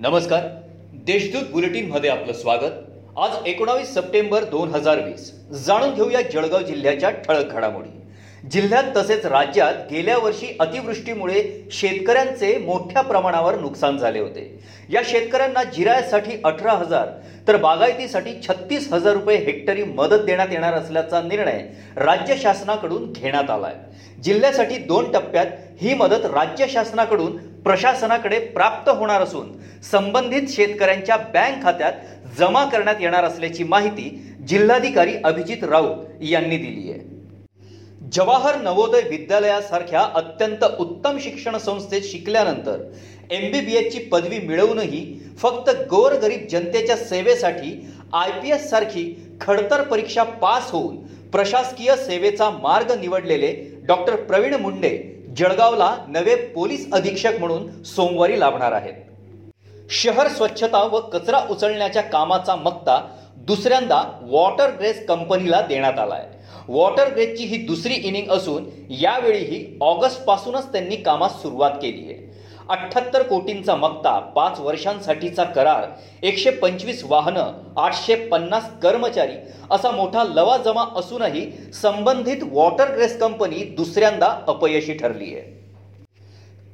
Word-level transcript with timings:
नमस्कार. 0.00 0.42
देशदूत 0.92 1.50
बुलेटिनमध्ये 1.52 2.10
आपलं 2.10 2.32
स्वागत. 2.32 2.74
आज 3.16 3.30
एकोणावीस 3.46 3.94
सप्टेंबर 3.94 4.44
दोन 4.44 4.68
हजार 4.68 4.98
वीस. 4.98 5.32
जाणून 5.66 5.94
घेऊया 5.94 6.20
जळगाव 6.22 6.62
जिल्ह्याच्या 6.62 7.10
ठळक 7.10 7.52
घडामोडी. 7.52 7.88
जिल्ह्यात 8.48 8.84
तसेच 8.96 9.26
राज्यात 9.26 9.74
गेल्या 9.90 10.18
वर्षी 10.18 10.56
अतिवृष्टीमुळे 10.60 11.68
शेतकऱ्यांचे 11.72 12.58
मोठ्या 12.58 13.02
प्रमाणावर 13.02 13.58
नुकसान 13.58 13.98
झाले 13.98 14.18
होते. 14.18 14.60
या 14.90 15.02
शेतकऱ्यांना 15.04 15.64
जिरायसाठी 15.64 16.40
अठरा 16.44 16.72
हजार 16.72 17.08
तर 17.48 17.56
बागायतीसाठी 17.56 18.32
छत्तीस 18.48 18.92
हजार 18.92 19.12
रुपये 19.12 19.36
हेक्टरी 19.36 19.84
मदत 19.84 20.24
देण्यात 20.24 20.48
येणार 20.52 20.74
असल्याचा 20.74 21.22
निर्णय 21.22 21.68
राज्य 21.96 22.36
शासनाकडून 22.36 23.12
घेण्यात 23.12 23.50
आलाय. 23.50 23.74
जिल्ह्यासाठी 24.22 24.76
दोन 24.76 25.12
टप्प्यात 25.12 25.46
ही 25.80 25.94
मदत 25.94 26.24
राज्य 26.24 26.66
शासनाकडून 26.68 27.36
प्रशासनाकडे 27.68 28.38
प्राप्त 28.38 28.88
होणार 28.88 29.20
असून 29.20 29.48
संबंधित 29.82 30.42
शेतकऱ्यांच्या 30.48 31.16
बँक 31.16 31.62
खात्यात 31.62 31.92
जमा 32.38 32.64
करण्यात 32.64 33.00
येणार 33.00 33.24
असल्याची 33.24 33.64
माहिती 33.64 34.08
जिल्हाधिकारी 34.48 35.16
अभिजित 35.24 35.64
राऊत 35.64 36.22
यांनी 36.22 36.56
दिली 36.56 36.90
आहे. 36.90 37.00
जवाहर 38.12 38.56
नवोदय 38.62 39.00
विद्यालयासारख्या 39.08 40.06
अत्यंत 40.14 40.64
उत्तम 40.78 41.18
शिक्षण 41.20 41.56
संस्थेत 41.56 42.02
शिकल्यानंतर 42.02 42.80
एम 43.30 43.50
बी 43.52 43.60
बी 43.60 43.76
एसची 43.76 43.98
पदवी 44.12 44.38
मिळवूनही 44.38 45.04
फक्त 45.38 45.70
गोरगरीब 45.90 46.46
जनतेच्या 46.50 46.96
सेवेसाठी 46.96 47.76
आय 48.14 48.30
पी 48.40 48.52
एस 48.52 48.68
सारखी 48.70 49.04
खडतर 49.40 49.82
परीक्षा 49.82 50.22
पास 50.40 50.70
होऊन 50.70 50.96
प्रशासकीय 51.30 51.96
सेवेचा 52.06 52.50
मार्ग 52.62 52.98
निवडलेले 53.00 53.54
डॉक्टर 53.86 54.16
प्रवीण 54.16 54.54
मुंडे 54.54 54.96
जळगावला 55.38 55.96
नवे 56.08 56.34
पोलीस 56.34 56.92
अधीक्षक 56.92 57.38
म्हणून 57.38 57.82
सोमवारी 57.82 58.38
लाभणार 58.40 58.72
आहेत. 58.72 58.94
शहर 59.90 60.28
स्वच्छता 60.28 60.82
व 60.82 61.00
कचरा 61.00 61.40
उचलण्याच्या 61.50 62.02
कामाचा 62.02 62.54
मक्ता 62.56 62.98
दुसऱ्यांदा 63.36 64.02
वॉटर 64.22 64.70
ग्रेस 64.70 65.06
कंपनीला 65.06 65.60
देण्यात 65.60 65.98
आलाय. 65.98 66.26
वॉटर 66.68 67.12
ग्रेसची 67.12 67.44
ही 67.44 67.56
दुसरी 67.66 67.94
इनिंग 67.94 68.30
असून 68.30 68.64
यावेळीही 68.90 69.78
ऑगस्ट 69.80 70.24
पासूनच 70.24 70.72
त्यांनी 70.72 70.96
कामास 70.96 71.42
सुरुवात 71.42 71.70
केली 71.70 72.12
आहे. 72.12 72.26
अठ्ठ्याहत्तर 72.68 73.22
कोटींचा 73.22 73.74
मक्ता 73.74 74.18
पाच 74.34 74.58
वर्षांसाठीचा 74.60 75.44
करार 75.44 75.84
एकशे 76.22 76.50
पंचवीस 76.50 77.02
वाहनं 77.04 77.52
आठशे 77.80 78.14
पन्नास 78.28 78.68
कर्मचारी 78.82 79.36
असा 79.70 79.90
मोठा 79.90 80.24
लवाजमा 80.24 80.84
असूनही 80.96 81.46
संबंधित 81.74 82.42
वॉटर 82.52 82.94
ग्रेस 82.94 83.18
कंपनी 83.18 83.62
दुसऱ्यांदा 83.76 84.26
अपयशी 84.46 84.92
ठरली 84.92 85.34
आहे. 85.34 85.56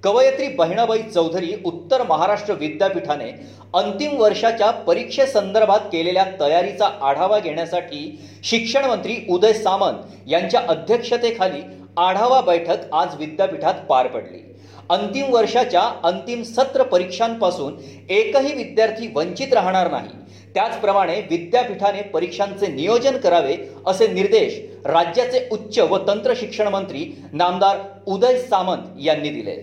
कवयत्री 0.04 0.48
बहिणाबाई 0.48 1.02
चौधरी 1.02 1.52
उत्तर 1.64 2.02
महाराष्ट्र 2.08 2.54
विद्यापीठाने 2.54 3.30
अंतिम 3.74 4.16
वर्षाच्या 4.20 4.70
परीक्षेसंदर्भात 4.86 5.86
केलेल्या 5.92 6.24
तयारीचा 6.40 6.90
आढावा 7.02 7.38
घेण्यासाठी 7.38 8.18
शिक्षण 8.44 8.84
मंत्री 8.84 9.16
उदय 9.28 9.52
सामंत 9.52 10.30
यांच्या 10.30 10.60
अध्यक्षतेखाली 10.68 11.62
आढावा 11.98 12.40
बैठक 12.40 12.92
आज 12.92 13.16
विद्यापीठात 13.18 13.74
पार 13.88 14.06
पडली. 14.06 14.42
अंतिम 14.90 15.32
वर्षाच्या 15.34 15.82
अंतिम 16.04 16.42
सत्र 16.42 16.82
परीक्षांपासून 16.82 17.76
एकही 18.10 18.54
विद्यार्थी 18.54 19.06
वंचित 19.14 19.54
राहणार 19.54 19.90
नाही. 19.90 20.08
त्याचप्रमाणे 20.54 21.20
विद्यापीठाने 21.30 22.02
परीक्षांचे 22.02 22.66
नियोजन 22.66 23.16
करावे 23.16 23.56
असे 23.86 24.06
निर्देश 24.06 24.60
राज्याचे 24.84 25.48
उच्च 25.52 25.78
व 25.78 25.98
तंत्र 25.98 26.32
शिक्षण 26.36 26.68
मंत्री 26.68 27.22
नामदार 27.32 27.78
उदय 28.06 28.38
सामंत 28.38 29.00
यांनी 29.00 29.28
दिले. 29.28 29.56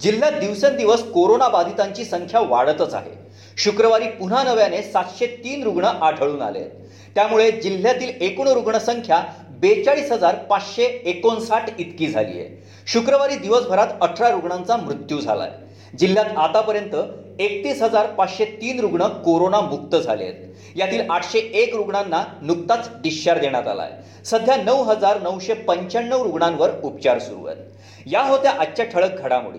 जिल्ह्यात 0.00 0.32
दिवसेंदिवस 0.32 1.02
कोरोना 1.02 1.48
बाधितांची 1.48 2.04
संख्या 2.04 2.40
वाढतच 2.40 2.94
आहे. 2.94 3.21
शुक्रवारी 3.58 4.06
पुन्हा 4.06 4.42
नव्याने 4.42 4.82
सातशे 4.82 5.26
तीन 5.26 5.62
रुग्ण 5.62 5.84
आढळून 5.84 6.42
आले 6.42 6.64
त्यामुळे 7.14 7.50
जिल्ह्यातील 7.50 8.10
एकूण 8.20 8.48
रुग्णसंख्या 8.48 9.22
बेचाळीस 9.50 10.12
हजार 10.12 10.34
पाचशे 10.34 10.82
एकोणसाठ 10.82 11.80
इतकी 11.80 12.06
झाली 12.06 12.38
आहे. 12.38 12.62
शुक्रवारी 12.86 13.34
दिवसभरात 13.34 13.86
अठरा 14.00 14.30
रुग्णांचा 14.30 14.76
मृत्यू 14.76 15.18
झालाय. 15.18 15.50
जिल्ह्यात 15.98 16.36
आतापर्यंत 16.36 16.94
एकतीस 17.40 17.82
हजार 17.82 18.06
पाचशे 18.06 18.44
तीन 18.44 18.80
रुग्ण 18.80 19.06
कोरोना 19.06 19.60
मुक्त 19.60 19.96
झाले 19.96 20.24
आहेत. 20.24 20.34
यातील 20.76 21.10
आठशे 21.10 21.38
एक 21.38 21.76
रुग्णांना 21.76 22.24
नुकताच 22.42 22.90
डिस्चार्ज 23.02 23.40
देण्यात 23.40 23.68
आलाय. 23.68 23.90
सध्या 24.24 24.56
नऊ 24.56 24.82
हजार 24.82 25.20
नऊशे 25.20 25.54
पंच्याण्णव 25.54 26.22
रुग्णांवर 26.22 26.70
उपचार 26.82 27.18
सुरू 27.18 27.46
आहेत. 27.46 27.62
या 28.06 28.22
होत्या 28.22 28.50
आजच्या 28.50 28.84
ठळक 28.84 29.20
घडामोडी. 29.20 29.58